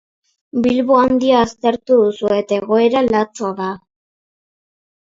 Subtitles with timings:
[0.67, 3.71] Bilbo Handia aztertu duzu eta egoera latza da.